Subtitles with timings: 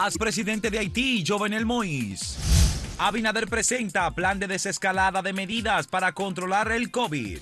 [0.00, 2.38] As presidente de Haití, Jovenel Moïse.
[2.98, 7.40] Abinader presenta plan de desescalada de medidas para controlar el COVID.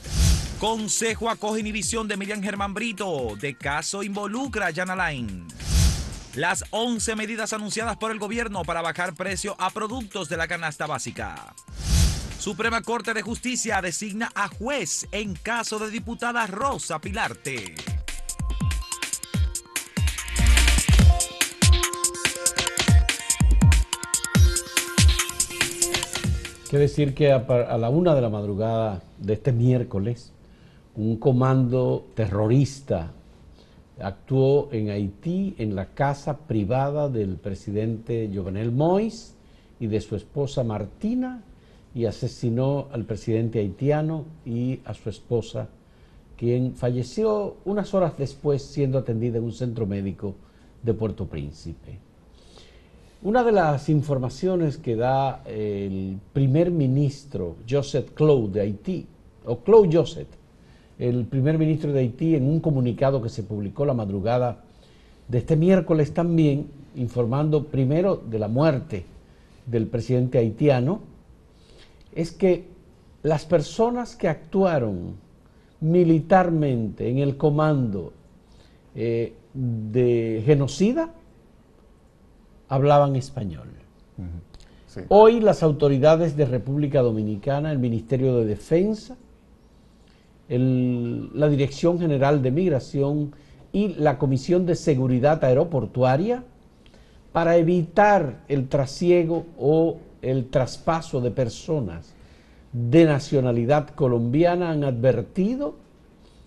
[0.59, 3.37] Consejo acoge inhibición de Miriam Germán Brito.
[3.39, 5.47] De caso involucra a Jan Alain.
[6.35, 10.87] Las 11 medidas anunciadas por el gobierno para bajar precio a productos de la canasta
[10.87, 11.55] básica.
[12.39, 17.96] Suprema Corte de Justicia designa a juez en caso de diputada Rosa Pilarte.
[26.69, 30.33] Quiero decir que a, la una de la madrugada de este miércoles,
[30.97, 33.13] un comando terrorista
[34.01, 39.35] actuó en Haití en la casa privada del presidente Jovenel Moïse
[39.79, 41.45] y de su esposa Martina
[41.95, 45.69] y asesinó al presidente haitiano y a su esposa,
[46.37, 50.35] quien falleció unas horas después siendo atendida en un centro médico
[50.83, 52.01] de Puerto Príncipe.
[53.23, 59.07] Una de las informaciones que da el primer ministro Joseph Claude de Haití,
[59.47, 60.29] o Claude Joseph,
[60.99, 64.63] el primer ministro de Haití, en un comunicado que se publicó la madrugada
[65.29, 69.07] de este miércoles también, informando primero de la muerte
[69.65, 71.01] del presidente haitiano,
[72.15, 72.67] es que
[73.23, 75.17] las personas que actuaron
[75.81, 78.13] militarmente en el comando
[78.95, 81.13] eh, de genocida,
[82.69, 83.69] hablaban español.
[85.09, 89.17] Hoy las autoridades de República Dominicana, el Ministerio de Defensa,
[90.49, 93.35] la Dirección General de Migración
[93.73, 96.45] y la Comisión de Seguridad Aeroportuaria,
[97.33, 102.15] para evitar el trasiego o el traspaso de personas
[102.73, 105.75] de nacionalidad colombiana, han advertido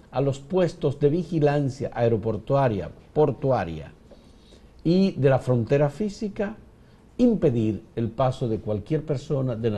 [0.09, 3.93] a los puestos de vigilancia aeroportuaria, portuaria,
[4.83, 6.55] y de la frontera física
[7.17, 9.71] impedir el paso de cualquier persona de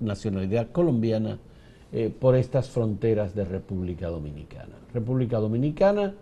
[0.00, 1.38] nacionalidad, colombiana
[1.92, 4.74] eh, por estas fronteras de República Dominicana.
[4.92, 6.14] República Dominicana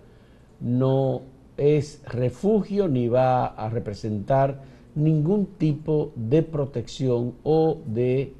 [0.61, 1.23] no
[1.57, 4.61] es refugio ni va a representar
[4.95, 8.35] ningún tipo de protección o de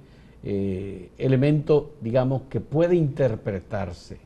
[0.45, 4.19] eh, elemento, digamos, que puede interpretarse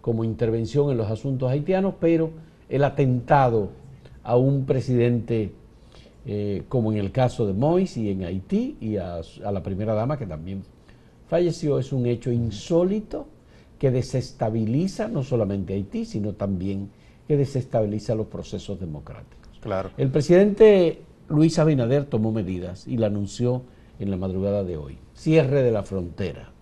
[0.00, 2.30] como intervención en los asuntos haitianos, pero
[2.68, 3.70] el atentado
[4.28, 5.52] a un presidente
[6.26, 10.18] eh, como en el caso de Mois y en Haití y a, la primera dama
[10.18, 10.64] que también
[11.26, 13.26] falleció, es un hecho insólito
[13.78, 16.90] que desestabiliza no solamente Haití, sino también
[17.26, 19.58] que desestabiliza los procesos democráticos.
[19.62, 19.92] Claro.
[19.96, 21.00] El presidente
[21.30, 23.62] Luis Abinader tomó medidas y la anunció
[23.98, 24.98] en la madrugada de hoy.
[25.14, 26.52] Cierre de la frontera.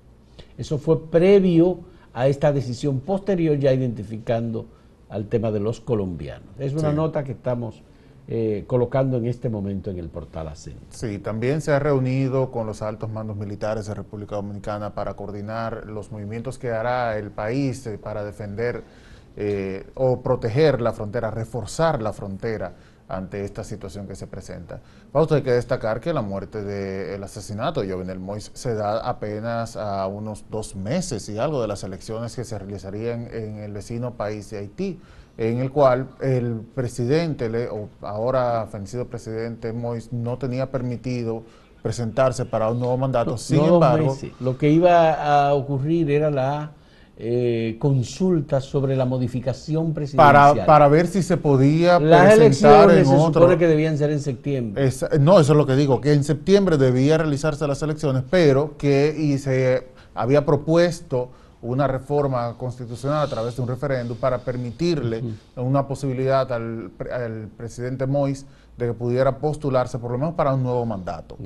[0.57, 1.81] Eso fue previo
[2.15, 4.67] a esta decisión posterior ya identificando
[5.09, 6.49] al tema de los colombianos.
[6.59, 7.83] Es una nota que estamos
[8.29, 10.77] eh, colocando en este momento en el portal ACEN.
[10.91, 15.87] Sí, también se ha reunido con los altos mandos militares de República Dominicana para coordinar
[15.87, 18.83] los movimientos que hará el país eh, para defender
[19.37, 22.75] eh, o proteger la frontera, reforzar la frontera
[23.09, 24.81] ante esta situación que se presenta.
[25.13, 28.99] Vamos a hay que destacar que la muerte del asesinato de Jovenel Mois se da
[28.99, 33.73] apenas a unos dos meses y algo de las elecciones que se realizarían en el
[33.73, 35.01] vecino país de Haití,
[35.39, 41.45] en el cual el presidente, o ahora fenecido presidente Mois, no tenía permitido
[41.83, 43.37] presentarse para un nuevo mandato.
[43.39, 46.73] Sin embargo, lo que iba a ocurrir era la
[47.19, 50.67] eh, consultas sobre la modificación presidencial.
[50.67, 54.91] Para, ver si se podía Las presentar elecciones se supone que debían ser en septiembre.
[55.21, 59.17] no, eso es lo que digo, que en septiembre debía realizarse las elecciones, pero que
[59.19, 61.31] y se había propuesto
[61.63, 65.25] una reforma constitucional a través de un referéndum para permitirle
[65.57, 66.91] una posibilidad al,
[67.57, 68.45] presidente Mois
[68.77, 71.39] de que pudiera postularse por lo menos para un nuevo mandato.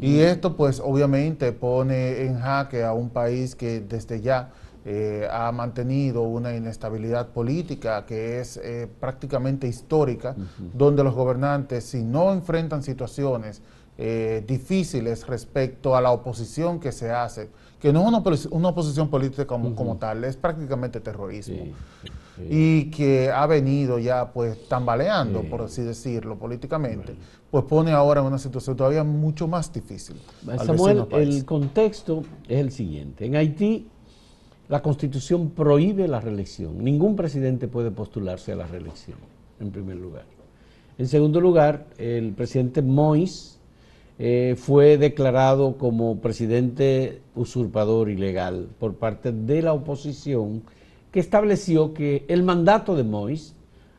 [0.00, 4.50] Y esto pues obviamente pone en jaque a un país que desde ya
[4.86, 10.36] eh, ha mantenido una inestabilidad política que es eh, prácticamente histórica,
[10.74, 13.62] donde los gobernantes, si no enfrentan situaciones
[13.96, 17.48] eh, difíciles respecto a la oposición que se hace,
[17.80, 21.64] que no es una, una oposición política como, como, tal, es prácticamente terrorismo.
[22.50, 27.14] Y que ha venido ya pues tambaleando, por así decirlo, políticamente,
[27.50, 30.20] pues pone ahora en una situación todavía mucho más difícil.
[30.58, 33.24] Samuel, el contexto es el siguiente.
[33.24, 33.88] En Haití
[34.74, 36.82] la Constitución prohíbe la reelección.
[36.82, 39.18] Ningún presidente puede postularse a la reelección,
[39.60, 40.24] en primer lugar.
[40.98, 43.60] En segundo lugar, el presidente Mois
[44.18, 50.64] eh, fue declarado como presidente usurpador ilegal por parte de la oposición
[51.12, 53.54] que estableció que el mandato de Mois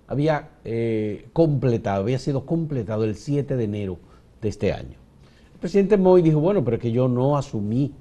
[0.07, 3.97] había eh, completado, había sido completado el 7 de enero
[4.41, 4.97] de este año.
[5.53, 7.93] El presidente Moy dijo, bueno, pero que yo no asumí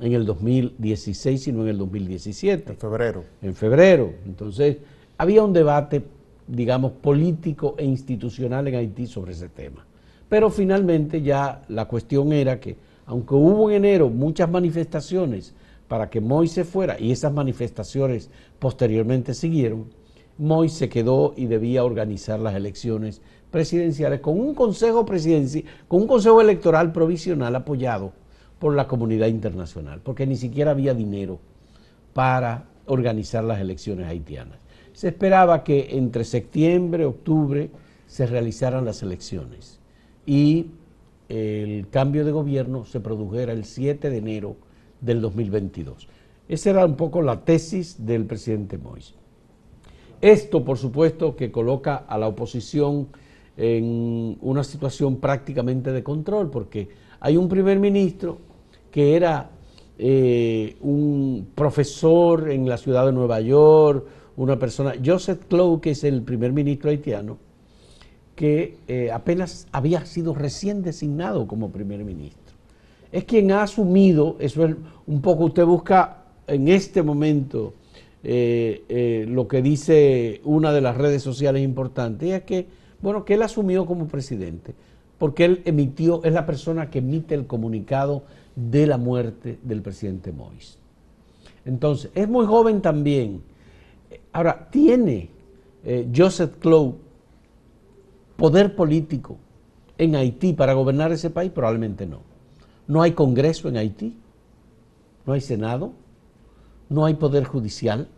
[0.00, 2.72] en el 2016, sino en el 2017.
[2.72, 3.24] En febrero.
[3.42, 4.12] En febrero.
[4.26, 4.78] Entonces,
[5.18, 6.04] había un debate,
[6.46, 9.86] digamos, político e institucional en Haití sobre ese tema.
[10.28, 12.76] Pero finalmente ya la cuestión era que,
[13.06, 15.54] aunque hubo en enero muchas manifestaciones
[15.86, 19.86] para que Moy se fuera, y esas manifestaciones posteriormente siguieron,
[20.38, 23.20] Moy se quedó y debía organizar las elecciones
[23.52, 28.12] presidenciales con un consejo presidencial, con un consejo electoral provisional apoyado
[28.64, 31.38] por la comunidad internacional, porque ni siquiera había dinero
[32.14, 34.56] para organizar las elecciones haitianas.
[34.94, 37.68] Se esperaba que entre septiembre, octubre
[38.06, 39.80] se realizaran las elecciones
[40.24, 40.68] y
[41.28, 44.56] el cambio de gobierno se produjera el 7 de enero
[45.02, 46.08] del 2022.
[46.48, 49.12] Esa era un poco la tesis del presidente Moïse.
[50.22, 53.08] Esto, por supuesto, que coloca a la oposición
[53.58, 56.88] en una situación prácticamente de control, porque
[57.20, 58.38] hay un primer ministro
[58.94, 59.50] que era
[59.98, 64.06] eh, un profesor en la ciudad de Nueva York,
[64.36, 67.38] una persona, Joseph Clow, que es el primer ministro haitiano,
[68.36, 72.54] que eh, apenas había sido recién designado como primer ministro.
[73.10, 74.76] Es quien ha asumido, eso es
[75.08, 77.74] un poco, usted busca en este momento
[78.22, 82.68] eh, lo que dice una de las redes sociales importantes, y es que,
[83.02, 84.72] bueno, que él asumió como presidente,
[85.18, 88.24] porque él emitió, es la persona que emite el comunicado
[88.56, 90.76] de la muerte del presidente Moïse.
[91.64, 93.42] Entonces, es muy joven también.
[94.32, 95.30] Ahora, ¿tiene
[96.14, 96.96] Joseph Clow
[98.36, 99.38] poder político
[99.96, 101.50] en Haití para gobernar ese país?
[101.52, 102.20] Probablemente no.
[102.86, 104.16] No hay Congreso en Haití,
[105.26, 105.92] no hay Senado,
[106.90, 108.08] no hay Poder Judicial,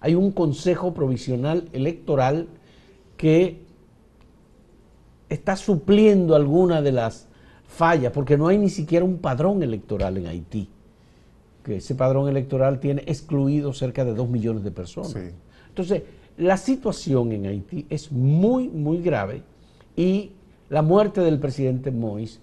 [0.00, 2.48] hay un Consejo Provisional Electoral
[3.16, 3.62] que
[5.34, 7.28] está supliendo alguna de las
[7.66, 10.68] fallas, porque no hay ni siquiera un padrón electoral en Haití,
[11.62, 15.16] que ese padrón electoral tiene excluido cerca de dos millones de personas.
[15.68, 16.02] Entonces,
[16.36, 19.42] la situación en Haití es muy, muy grave
[19.96, 20.32] y
[20.68, 22.38] la muerte del presidente Moïse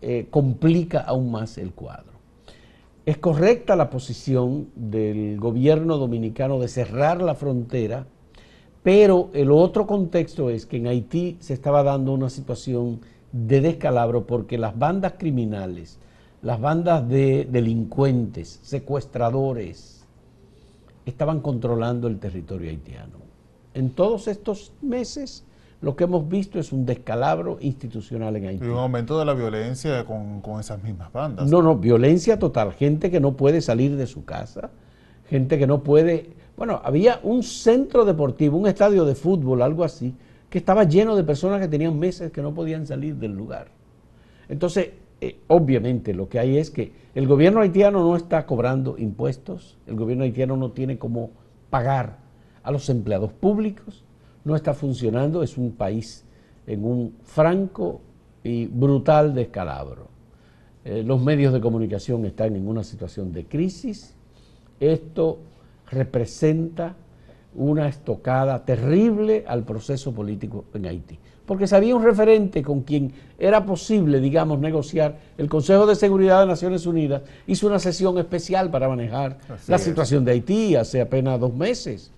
[0.00, 2.12] eh, complica aún más el cuadro.
[3.04, 8.06] Es correcta la posición del gobierno dominicano de cerrar la frontera,
[8.86, 13.00] pero el otro contexto es que en Haití se estaba dando una situación
[13.32, 15.98] de descalabro porque las bandas criminales,
[16.40, 20.06] las bandas de delincuentes, secuestradores,
[21.04, 23.18] estaban controlando el territorio haitiano.
[23.74, 25.44] En todos estos meses
[25.80, 28.66] lo que hemos visto es un descalabro institucional en Haití.
[28.66, 31.50] Y un aumento de la violencia con, esas mismas bandas.
[31.50, 32.72] No, no, violencia total.
[32.72, 34.70] Gente que no puede salir de su casa,
[35.28, 36.45] gente que no puede...
[36.56, 40.14] Bueno, había un centro deportivo, un estadio de fútbol, algo así,
[40.48, 43.68] que estaba lleno de personas que tenían meses que no podían salir del lugar.
[44.48, 49.76] Entonces, eh, obviamente lo que hay es que el gobierno haitiano no está cobrando impuestos,
[49.86, 51.30] el gobierno haitiano no tiene cómo
[51.68, 52.18] pagar
[52.62, 54.04] a los empleados públicos,
[54.44, 56.24] no está funcionando, es un país
[56.66, 58.00] en un franco
[58.42, 60.08] y brutal descalabro.
[60.84, 64.14] Eh, los medios de comunicación están en una situación de crisis.
[64.78, 65.38] Esto
[65.90, 66.94] representa
[67.54, 73.12] una estocada terrible al proceso político en Haití porque se había un referente con quien
[73.38, 75.18] era posible, digamos, negociar.
[75.38, 80.24] El Consejo de Seguridad de Naciones Unidas hizo una sesión especial para manejar la situación
[80.24, 82.10] de Haití hace apenas dos meses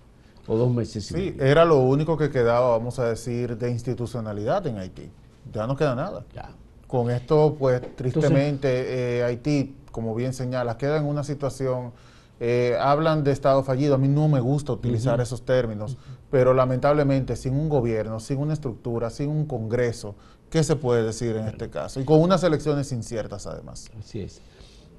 [0.47, 1.05] o dos meses.
[1.05, 5.09] Sí, era lo único que quedaba, vamos a decir, de institucionalidad en Haití.
[5.53, 6.25] Ya no queda nada.
[6.33, 6.49] Ya.
[6.87, 11.91] Con esto, pues, tristemente, eh, Haití, como bien señalas, queda en una situación
[12.39, 15.97] eh, hablan de Estado fallido, a mí no me gusta utilizar esos términos,
[16.31, 20.15] pero lamentablemente sin un gobierno, sin una estructura, sin un Congreso,
[20.49, 21.99] ¿qué se puede decir en este caso?
[21.99, 23.91] Y con unas elecciones inciertas además.
[23.99, 24.41] Así es.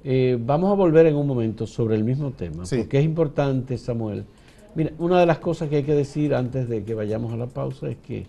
[0.03, 4.25] Eh, vamos a volver en un momento sobre el mismo tema, porque es importante, Samuel.
[4.75, 7.47] Mira, una de las cosas que hay que decir antes de que vayamos a la
[7.47, 8.25] pausa es que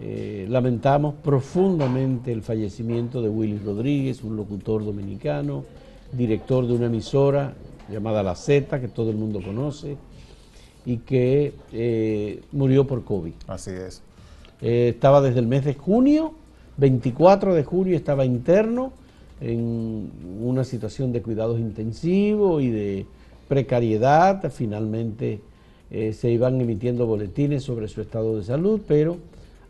[0.00, 5.64] eh, lamentamos profundamente el fallecimiento de Willy Rodríguez, un locutor dominicano,
[6.12, 7.54] director de una emisora
[7.88, 9.96] llamada La Z, que todo el mundo conoce,
[10.84, 13.34] y que eh, murió por COVID.
[13.46, 14.02] Así es.
[14.60, 16.32] Eh, estaba desde el mes de junio,
[16.78, 18.92] 24 de junio estaba interno
[19.40, 23.06] en una situación de cuidados intensivos y de
[23.48, 24.50] precariedad.
[24.50, 25.40] Finalmente
[25.90, 29.16] eh, se iban emitiendo boletines sobre su estado de salud, pero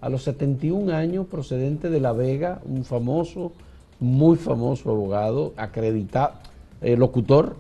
[0.01, 3.53] a los 71 años, procedente de La Vega, un famoso,
[3.99, 6.35] muy famoso abogado, acreditado,
[6.81, 7.57] locutor,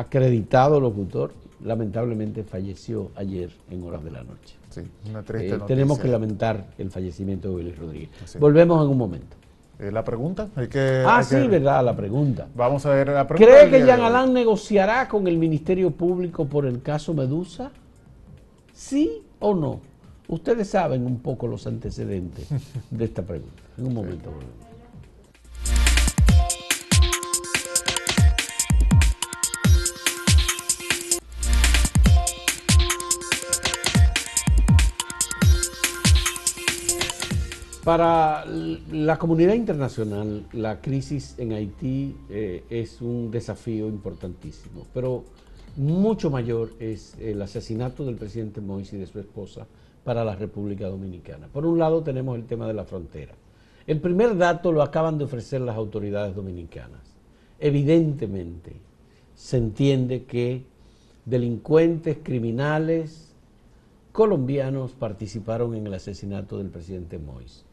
[0.00, 1.32] acreditado locutor,
[1.64, 4.56] lamentablemente falleció ayer en horas de la noche.
[4.70, 8.10] Sí, una triste Eh, tenemos que lamentar el fallecimiento de Willy Rodríguez.
[8.26, 8.38] Sí.
[8.38, 9.36] Volvemos en un momento.
[9.78, 10.48] Eh, ¿La pregunta?
[10.56, 12.46] Hay que, ah, hay sí, que- verdad, la pregunta.
[12.54, 13.52] Vamos a ver la pregunta.
[13.58, 14.00] ¿Cree que Jean.
[14.00, 17.70] Alain negociará con el Ministerio Público por el caso Medusa?
[18.72, 19.80] ¿Sí o no?
[20.28, 22.48] Ustedes saben un poco los antecedentes
[22.90, 23.62] de esta pregunta.
[23.78, 24.65] En un momento volvemos.
[37.86, 45.22] Para la comunidad internacional, la crisis en Haití eh, es un desafío importantísimo, pero
[45.76, 49.68] mucho mayor es el asesinato del presidente Moïse y de su esposa
[50.02, 51.46] para la República Dominicana.
[51.46, 53.36] Por un lado tenemos el tema de la frontera.
[53.86, 57.02] El primer dato lo acaban de ofrecer las autoridades dominicanas.
[57.60, 58.72] Evidentemente,
[59.36, 60.64] se entiende que
[61.24, 63.32] delincuentes, criminales,
[64.10, 67.65] colombianos participaron en el asesinato del presidente Moïse.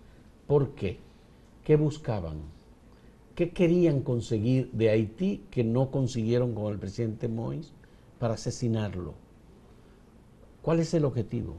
[0.47, 0.99] ¿Por qué?
[1.63, 2.41] ¿Qué buscaban?
[3.35, 7.71] ¿Qué querían conseguir de Haití que no consiguieron con el presidente Moïse
[8.19, 9.13] para asesinarlo?
[10.61, 11.55] ¿Cuál es el objetivo?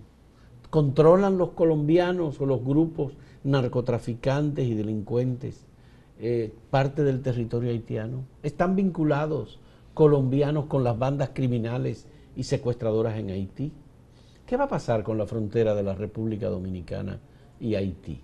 [0.71, 5.64] ¿Controlan los colombianos o los grupos narcotraficantes y delincuentes
[6.21, 8.25] eh, parte del territorio haitiano?
[8.43, 9.61] ¿Están vinculados
[9.95, 13.73] colombianos con las bandas criminales y secuestradoras en Haití?
[14.47, 17.19] ¿Qué va a pasar con la frontera de la República Dominicana
[17.59, 18.21] y Haití?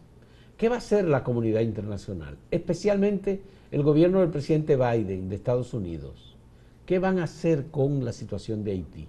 [0.61, 2.37] ¿Qué va a hacer la comunidad internacional?
[2.51, 3.41] Especialmente
[3.71, 6.37] el gobierno del presidente Biden de Estados Unidos.
[6.85, 9.09] ¿Qué van a hacer con la situación de Haití?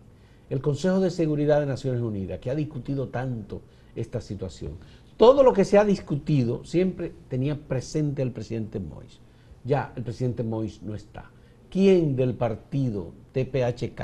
[0.50, 3.64] El Consejo de Seguridad de Naciones Unidas, que ha discutido tanto
[3.98, 4.78] esta situación.
[5.18, 9.20] Todo lo que se ha discutido siempre tenía presente al presidente Moïse.
[9.66, 11.32] Ya el presidente Moïse no está.
[11.70, 14.02] ¿Quién del partido TPHK,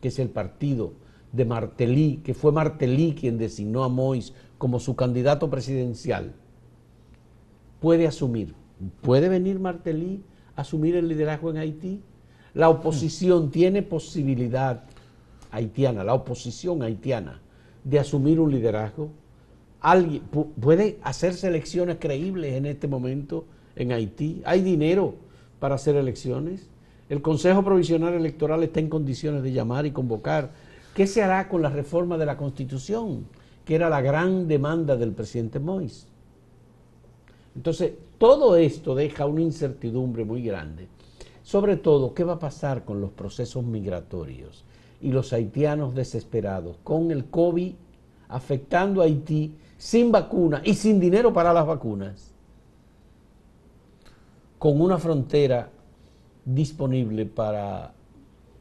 [0.00, 0.94] que es el partido
[1.32, 6.32] de Martelly, que fue Martelly quien designó a Moïse como su candidato presidencial,
[7.82, 8.54] puede asumir?
[9.02, 10.22] ¿Puede venir Martelly
[10.56, 12.00] a asumir el liderazgo en Haití?
[12.54, 14.84] La oposición tiene posibilidad
[15.50, 17.40] haitiana, la oposición haitiana,
[17.84, 19.10] de asumir un liderazgo.
[19.80, 24.42] ¿Alguien pu- puede hacerse elecciones creíbles en este momento en Haití?
[24.44, 25.14] ¿Hay dinero
[25.58, 26.68] para hacer elecciones?
[27.08, 30.50] El Consejo Provisional Electoral está en condiciones de llamar y convocar.
[30.94, 33.26] ¿Qué se hará con la reforma de la Constitución,
[33.64, 36.06] que era la gran demanda del presidente Moïse?
[37.54, 40.88] Entonces, todo esto deja una incertidumbre muy grande.
[41.42, 44.64] Sobre todo, ¿qué va a pasar con los procesos migratorios
[45.00, 47.74] y los haitianos desesperados con el COVID
[48.28, 52.32] afectando a Haití sin vacuna y sin dinero para las vacunas?
[54.58, 55.68] Con una frontera
[56.44, 57.92] disponible para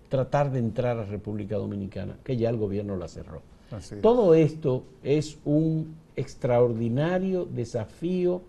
[0.09, 3.41] tratar de entrar a República Dominicana, que ya el gobierno la cerró.
[3.71, 4.01] Así es.
[4.01, 8.41] Todo esto es un extraordinario desafío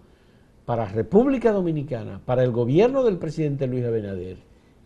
[0.65, 4.39] para República Dominicana, para el gobierno del presidente Luis Abinader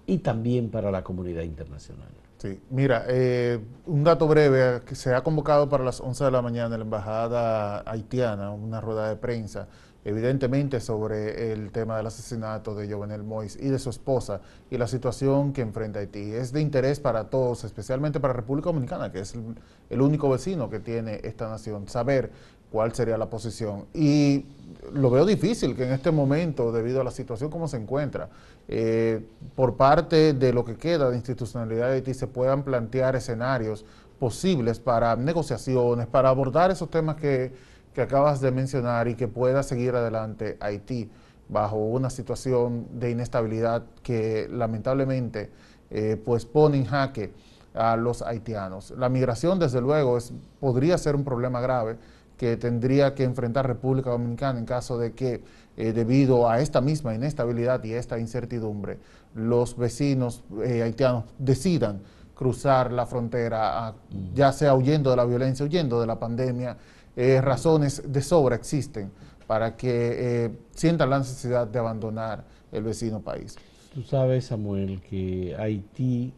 [0.07, 2.09] y también para la comunidad internacional.
[2.39, 6.43] Sí, mira, eh, un dato breve, que se ha convocado para las 11 de la
[6.43, 9.69] mañana la embajada haitiana, una rueda de prensa,
[10.05, 14.41] evidentemente sobre el tema del asesinato de Jovenel Mois y de su esposa
[14.71, 16.33] y la situación que enfrenta Haití.
[16.33, 19.57] Es de interés para todos, especialmente para República Dominicana, que es el,
[19.89, 22.31] el único vecino que tiene esta nación, saber
[22.77, 23.87] cuál sería la posición.
[23.95, 24.45] Y
[24.93, 28.29] lo veo difícil que en este momento, debido a la situación como se encuentra,
[28.69, 33.87] eh, por parte de lo que queda de institucionalidad de Haití, se puedan plantear escenarios
[34.19, 37.51] posibles para negociaciones, para abordar esos temas que,
[37.97, 41.09] acabas de mencionar y que pueda seguir adelante Haití
[41.49, 45.51] bajo una situación de inestabilidad que lamentablemente
[45.89, 47.33] eh, pues pone en jaque
[47.73, 48.91] a los haitianos.
[48.99, 50.31] La migración, desde luego, es,
[50.61, 51.97] podría ser un problema grave
[52.37, 55.43] que tendría que enfrentar República Dominicana en caso de que,
[55.77, 58.99] eh, debido a esta misma inestabilidad y esta incertidumbre,
[59.35, 62.01] los vecinos eh, haitianos decidan
[62.35, 63.95] cruzar la frontera, a-
[64.35, 66.77] ya sea huyendo de la violencia, huyendo de la pandemia,
[67.17, 69.11] eh, razones de sobra existen
[69.47, 73.57] para que sientan la necesidad de abandonar el vecino país.
[73.95, 76.35] Tú sabes, Samuel, que Haití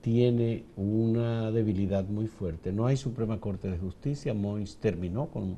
[0.00, 2.72] tiene una debilidad muy fuerte.
[2.72, 4.34] No hay Suprema Corte de Justicia.
[4.34, 5.56] Mois terminó con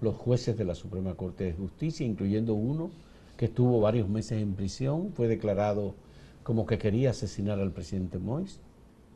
[0.00, 2.90] los jueces de la Suprema Corte de Justicia, incluyendo uno
[3.36, 5.12] que estuvo varios meses en prisión.
[5.12, 5.94] Fue declarado
[6.42, 8.60] como que quería asesinar al presidente Mois,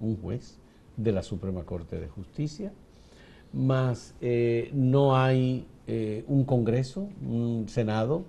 [0.01, 0.59] un juez
[0.97, 2.73] de la Suprema Corte de Justicia.
[3.53, 8.25] Más eh, no hay eh, un Congreso, un Senado,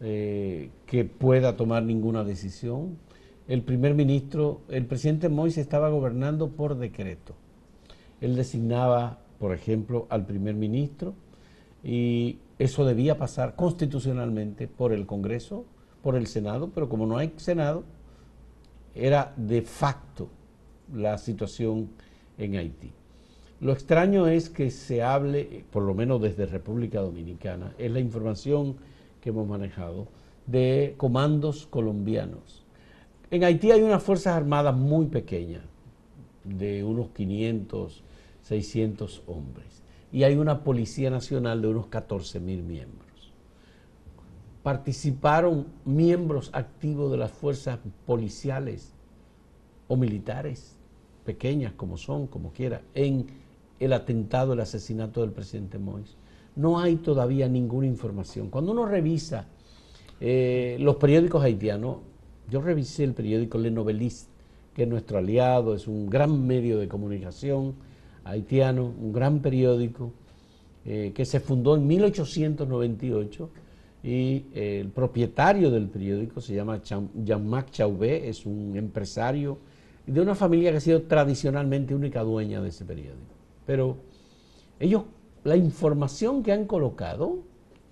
[0.00, 2.98] eh, que pueda tomar ninguna decisión.
[3.48, 7.34] El primer ministro, el presidente Moïse estaba gobernando por decreto.
[8.20, 11.14] Él designaba, por ejemplo, al primer ministro
[11.84, 15.64] y eso debía pasar constitucionalmente por el Congreso,
[16.02, 17.84] por el Senado, pero como no hay Senado,
[18.94, 20.28] era de facto
[20.92, 21.90] la situación
[22.38, 22.92] en Haití.
[23.60, 28.76] Lo extraño es que se hable, por lo menos desde República Dominicana, es la información
[29.20, 30.08] que hemos manejado,
[30.46, 32.65] de comandos colombianos.
[33.30, 35.62] En Haití hay unas Fuerzas Armadas muy pequeñas,
[36.44, 38.04] de unos 500,
[38.42, 43.32] 600 hombres, y hay una Policía Nacional de unos 14 mil miembros.
[44.62, 48.92] Participaron miembros activos de las fuerzas policiales
[49.88, 50.76] o militares,
[51.24, 53.26] pequeñas como son, como quiera, en
[53.80, 56.14] el atentado, el asesinato del presidente Moïse.
[56.54, 58.50] No hay todavía ninguna información.
[58.50, 59.46] Cuando uno revisa
[60.20, 61.98] eh, los periódicos haitianos,
[62.50, 64.30] yo revisé el periódico Le Noveliste,
[64.74, 67.74] que es nuestro aliado, es un gran medio de comunicación
[68.24, 70.12] haitiano, un gran periódico
[70.84, 73.50] eh, que se fundó en 1898
[74.02, 79.58] y eh, el propietario del periódico se llama Jean-Marc Chauvet, es un empresario
[80.06, 83.34] de una familia que ha sido tradicionalmente única dueña de ese periódico.
[83.66, 83.96] Pero
[84.78, 85.04] ellos,
[85.42, 87.38] la información que han colocado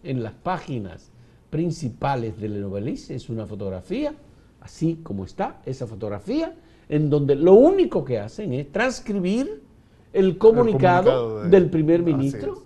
[0.05, 1.11] en las páginas
[1.51, 4.15] principales del Novelis es una fotografía,
[4.64, 6.54] así como está esa fotografía,
[6.88, 9.62] en donde lo único que hacen es transcribir
[10.12, 12.62] el comunicado, del primer ministro,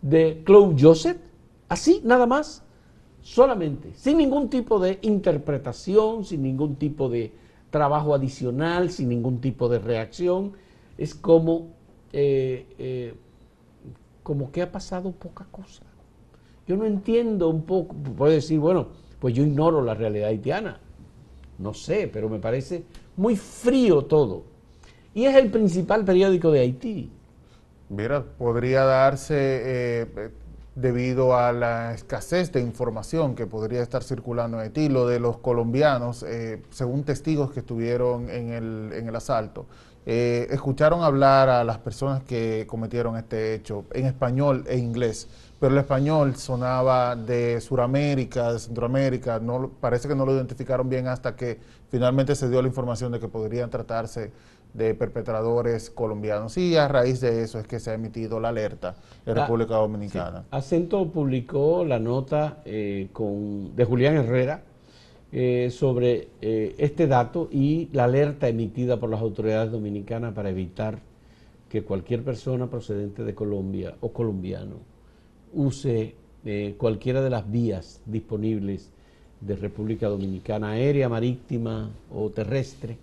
[0.00, 1.16] de Claude Joseph,
[1.68, 2.62] así nada más,
[3.22, 7.32] solamente, sin ningún tipo de interpretación, sin ningún tipo de
[7.70, 10.52] trabajo adicional, sin ningún tipo de reacción.
[10.98, 11.68] Es como,
[12.12, 13.14] eh, eh,
[14.22, 15.82] como que ha pasado poca cosa.
[16.68, 20.80] Yo no entiendo un poco, puedo decir, bueno, pues yo ignoro la realidad haitiana.
[21.58, 22.84] No sé, pero me parece
[23.16, 24.42] muy frío todo.
[25.14, 27.10] Y es el principal periódico de Haití.
[27.88, 30.30] Mira, podría darse eh,
[30.74, 35.38] debido a la escasez de información que podría estar circulando en Haití, lo de los
[35.38, 39.66] colombianos, eh, según testigos que estuvieron en el, en el asalto,
[40.04, 45.28] eh, escucharon hablar a las personas que cometieron este hecho en español e inglés,
[45.62, 51.06] pero el español sonaba de Sudamérica, de Centroamérica, no, parece que no lo identificaron bien
[51.06, 51.56] hasta que
[51.88, 54.32] finalmente se dio la información de que podrían tratarse
[54.74, 56.58] de perpetradores colombianos.
[56.58, 59.76] Y a raíz de eso es que se ha emitido la alerta en ah, República
[59.76, 60.46] Dominicana.
[60.50, 64.64] Acento publicó la nota eh, con, de Julián Herrera
[65.30, 70.98] eh, sobre eh, este dato y la alerta emitida por las autoridades dominicanas para evitar
[71.68, 74.90] que cualquier persona procedente de Colombia o colombiano
[75.54, 76.14] use
[76.76, 78.90] cualquiera de las vías disponibles
[79.40, 82.96] de República Dominicana, aérea, marítima o terrestre,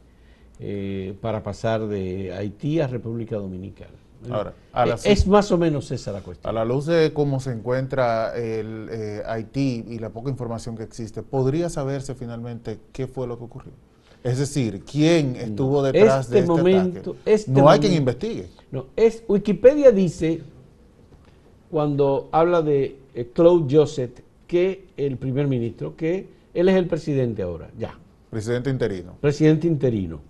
[0.60, 3.94] eh, para pasar de Haití a República Dominicana.
[4.30, 6.50] Ahora, eh, es más o menos esa la cuestión.
[6.50, 10.84] A la luz de cómo se encuentra el eh, Haití y la poca información que
[10.84, 13.72] existe, ¿podría saberse finalmente qué fue lo que ocurrió?
[14.22, 18.50] Es decir, ¿quién estuvo detrás este de este momento, Este no hay quien investigue.
[18.70, 20.42] No, es, Wikipedia dice,
[21.70, 22.98] cuando habla de
[23.34, 27.98] Claude Joseph, que el primer ministro, que él es el presidente ahora, ya.
[28.30, 29.16] Presidente interino.
[29.22, 30.22] Presidente interino.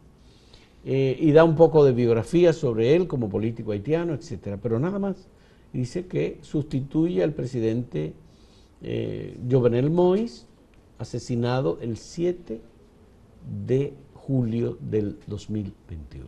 [0.85, 4.99] Eh, y da un poco de biografía sobre él como político haitiano, etcétera, pero nada
[4.99, 5.27] más.
[5.73, 8.13] Dice que sustituye al presidente
[8.81, 10.45] eh, Jovenel Moïse,
[10.97, 12.59] asesinado el 7
[13.65, 16.25] de julio del 2021.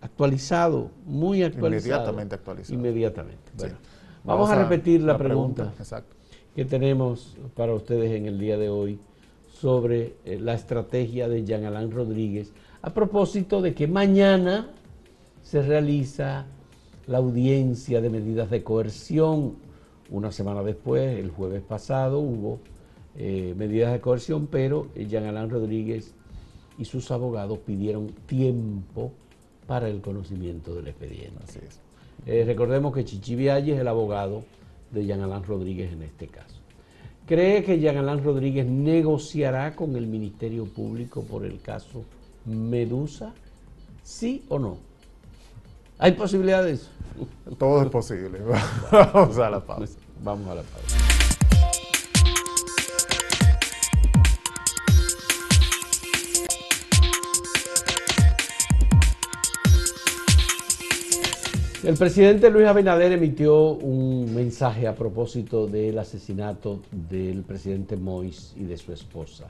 [0.00, 1.94] Actualizado, muy actualizado.
[1.94, 2.74] Inmediatamente actualizado.
[2.78, 3.52] Inmediatamente.
[3.56, 3.76] Bueno,
[4.24, 5.72] vamos, a repetir la, pregunta,
[6.54, 8.98] que tenemos para ustedes en el día de hoy
[9.52, 14.68] sobre eh, la estrategia de Jean Alain Rodríguez a propósito de que mañana
[15.42, 16.46] se realiza
[17.06, 19.56] la audiencia de medidas de coerción.
[20.10, 22.60] Una semana después, el jueves pasado, hubo
[23.16, 26.14] eh, medidas de coerción, pero Jean Alain Rodríguez
[26.78, 29.12] y sus abogados pidieron tiempo
[29.66, 31.38] para el conocimiento del expediente.
[31.42, 31.83] Así es.
[32.26, 34.44] Eh, recordemos que Chichi Vialle es el abogado
[34.90, 36.56] de Jean Alain Rodríguez en este caso.
[37.26, 42.04] ¿Cree que Jean Alain Rodríguez negociará con el Ministerio Público por el caso
[42.44, 43.32] Medusa?
[44.02, 44.78] ¿Sí o no?
[45.98, 46.90] ¿Hay posibilidades?
[47.58, 48.40] Todo es posible.
[48.92, 49.96] Vamos a la pausa.
[50.22, 51.13] Vamos a la pausa.
[61.84, 68.64] El presidente Luis Abinader emitió un mensaje a propósito del asesinato del presidente Mois y
[68.64, 69.48] de su esposa.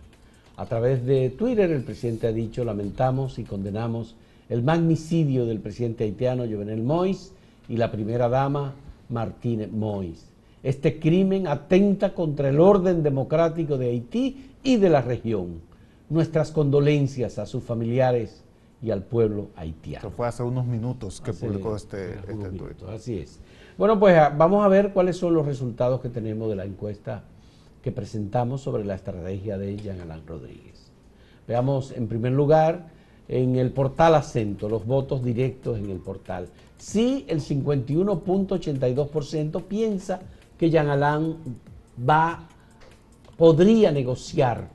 [0.56, 4.16] A través de Twitter el presidente ha dicho, lamentamos y condenamos
[4.48, 7.30] el magnicidio del presidente haitiano Jovenel Moïse
[7.68, 8.74] y la primera dama
[9.10, 10.24] Martínez Moïse.
[10.64, 15.60] Este crimen atenta contra el orden democrático de Haití y de la región.
[16.10, 18.43] Nuestras condolencias a sus familiares
[18.84, 20.06] y al pueblo haitiano.
[20.06, 22.82] Eso fue hace unos minutos que publicó este, este tuit.
[22.82, 23.40] Así es.
[23.78, 27.24] Bueno, pues ah, vamos a ver cuáles son los resultados que tenemos de la encuesta
[27.82, 30.92] que presentamos sobre la estrategia de Jean Alain Rodríguez.
[31.48, 32.88] Veamos en primer lugar
[33.26, 36.50] en el portal acento, los votos directos en el portal.
[36.76, 40.20] Sí, el 51.82% piensa
[40.58, 41.36] que Jean Alain
[42.06, 42.48] va,
[43.38, 44.73] podría negociar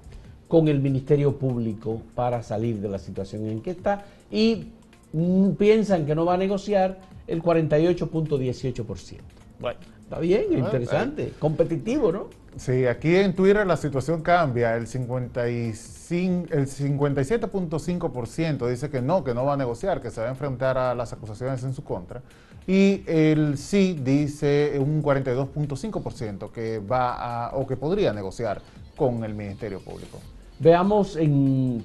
[0.49, 4.67] con el Ministerio Público para salir de la situación en que está y
[5.13, 9.19] mm, piensan que no va a negociar el 48.18%.
[9.59, 12.27] Bueno, está bien, interesante, competitivo, ¿no?
[12.57, 14.75] Sí, aquí en Twitter la situación cambia.
[14.75, 20.27] El, 55, el 57.5% dice que no, que no va a negociar, que se va
[20.27, 22.23] a enfrentar a las acusaciones en su contra.
[22.65, 28.61] Y el sí dice un 42.5% que va a, o que podría negociar
[28.95, 30.19] con el Ministerio Público.
[30.59, 31.83] Veamos en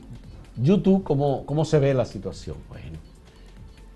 [0.60, 2.56] YouTube cómo, cómo se ve la situación.
[2.68, 2.98] Bueno,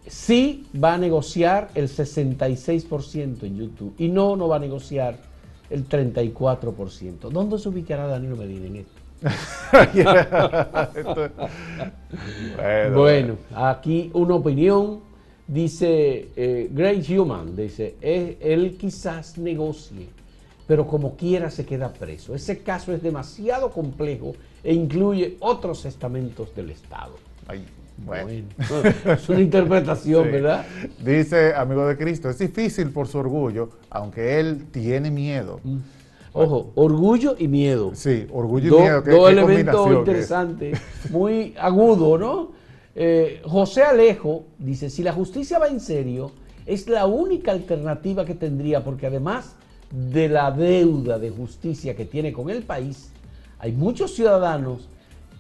[0.07, 5.19] sí va a negociar el 66% en YouTube y no, no va a negociar
[5.71, 7.31] el 34%.
[7.31, 8.93] ¿Dónde se ubicará Danilo Medina en esto?
[12.95, 15.01] bueno, aquí una opinión,
[15.47, 20.07] dice eh, Great Human, dice, él quizás negocie,
[20.69, 22.33] pero como quiera se queda preso.
[22.35, 27.15] Ese caso es demasiado complejo e incluye otros estamentos del Estado.
[28.05, 28.31] Bueno.
[29.05, 30.65] es una interpretación, ¿verdad?
[31.05, 35.61] Dice, amigo de Cristo, es difícil por su orgullo, aunque él tiene miedo.
[35.65, 35.79] Mm.
[36.33, 37.93] Ojo, orgullo y miedo.
[37.95, 39.03] Sí, orgullo y miedo.
[39.03, 40.79] dos elementos interesantes,
[41.11, 42.53] muy agudo, ¿no?
[42.95, 46.33] Eh, José Alejo dice, si la justicia va en serio,
[46.67, 49.57] es la única alternativa que tendría, porque además
[49.91, 53.11] de la deuda de justicia que tiene con el país,
[53.59, 54.89] hay muchos ciudadanos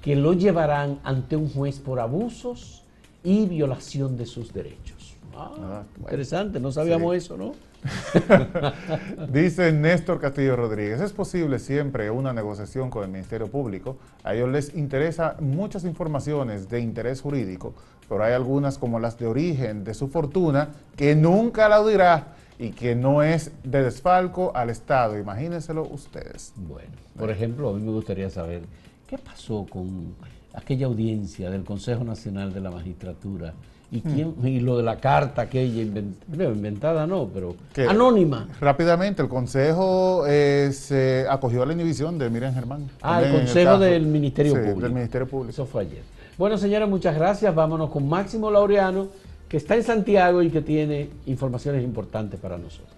[0.02, 2.82] que lo llevarán ante un juez por abusos
[3.22, 5.16] y violación de sus derechos.
[5.34, 7.52] Ah, ah, interesante, no sabíamos eso, ¿no?
[9.32, 13.96] Dice Néstor Castillo Rodríguez, es posible siempre una negociación con el Ministerio Público.
[14.24, 17.74] A ellos les interesa muchas informaciones de interés jurídico,
[18.08, 22.70] pero hay algunas como las de origen de su fortuna que nunca la dirá y
[22.70, 25.18] que no es de desfalco al Estado.
[25.18, 26.52] Imagínenselo ustedes.
[26.56, 28.62] Bueno, por ejemplo, a mí me gustaría saber
[29.08, 30.14] ¿Qué pasó con
[30.52, 33.54] aquella audiencia del Consejo Nacional de la Magistratura?
[33.90, 34.46] ¿Y, quién, hmm.
[34.46, 37.56] y lo de la carta aquella inventada, no, pero
[37.88, 38.46] anónima.
[38.60, 42.90] Rápidamente, el Consejo eh, se acogió a la inhibición de Miriam Germán.
[43.00, 44.80] Ah, el Consejo del Ministerio Público.
[44.80, 45.52] del Ministerio Público.
[45.52, 46.02] Eso fue ayer.
[46.36, 47.54] Bueno, señores, muchas gracias.
[47.54, 49.08] Vámonos con Máximo Laureano,
[49.48, 52.88] que está en Santiago y que tiene informaciones importantes para nosotros.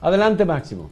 [0.00, 0.90] Adelante, Máximo.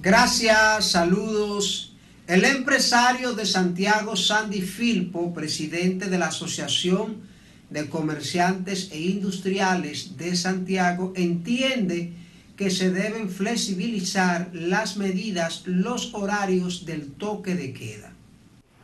[0.00, 1.88] Gracias, saludos
[2.28, 7.22] el empresario de Santiago, Sandy Filpo, presidente de la Asociación
[7.70, 12.12] de Comerciantes e Industriales de Santiago, entiende
[12.54, 18.12] que se deben flexibilizar las medidas, los horarios del toque de queda.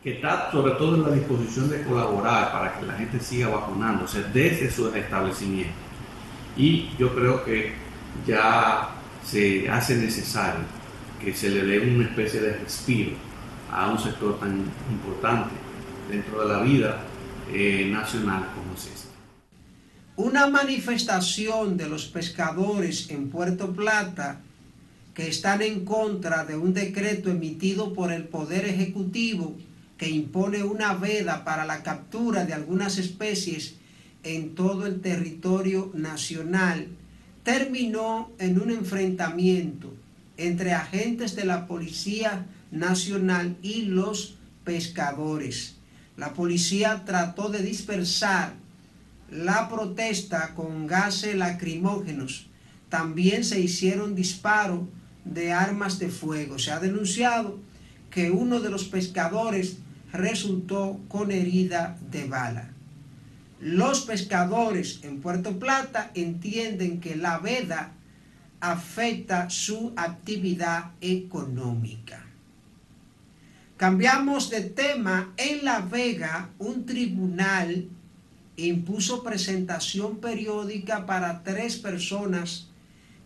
[0.05, 4.23] Que está sobre todo en la disposición de colaborar para que la gente siga vacunándose
[4.35, 5.73] desde su establecimiento.
[6.59, 7.73] Y yo creo que
[8.27, 8.91] ya
[9.25, 10.61] se hace necesario
[11.25, 13.13] que se le dé una especie de respiro
[13.73, 15.55] a un sector tan importante
[16.11, 17.01] dentro de la vida
[17.53, 19.09] eh, nacional como es este.
[20.17, 24.41] Una manifestación de los pescadores en Puerto Plata
[25.15, 29.57] que están en contra de un decreto emitido por el Poder Ejecutivo
[29.99, 33.77] que impone una veda para la captura de algunas especies
[34.23, 36.89] en todo el territorio nacional,
[37.43, 39.95] terminó en un enfrentamiento
[40.37, 45.77] entre agentes de la Policía Nacional y los pescadores.
[46.17, 48.55] La policía trató de dispersar
[49.31, 52.47] la protesta con gases lacrimógenos.
[52.89, 54.83] También se hicieron disparos
[55.25, 56.59] de armas de fuego.
[56.59, 57.59] Se ha denunciado
[58.11, 59.79] que uno de los pescadores
[60.15, 62.71] resultó con herida de bala.
[63.61, 67.93] Los pescadores en Puerto Plata entienden que la veda
[68.61, 72.25] afecta su actividad económica.
[73.77, 75.33] Cambiamos de tema.
[75.37, 77.89] En La Vega, un tribunal
[78.57, 82.69] impuso presentación periódica para tres personas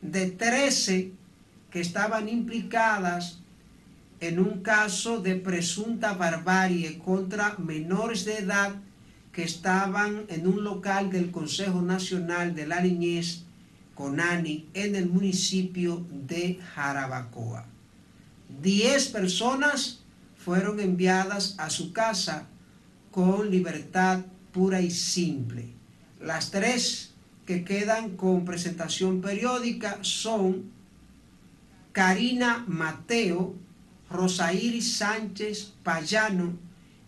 [0.00, 1.12] de 13
[1.70, 3.40] que estaban implicadas
[4.20, 8.74] en un caso de presunta barbarie contra menores de edad
[9.32, 13.44] que estaban en un local del Consejo Nacional de la Niñez,
[13.94, 17.66] CONANI, en el municipio de Jarabacoa.
[18.60, 20.00] Diez personas
[20.36, 22.46] fueron enviadas a su casa
[23.10, 25.68] con libertad pura y simple.
[26.20, 27.12] Las tres
[27.46, 30.70] que quedan con presentación periódica son
[31.92, 33.54] Karina Mateo,
[34.10, 36.52] Rosairis Sánchez Payano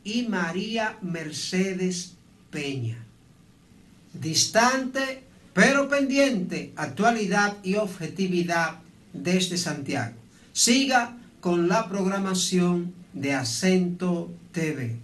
[0.04, 2.14] y María Mercedes
[2.50, 2.98] Peña.
[4.12, 8.78] Distante pero pendiente, actualidad y objetividad
[9.12, 10.14] desde Santiago.
[10.52, 14.96] Siga con la programación de Acento TV.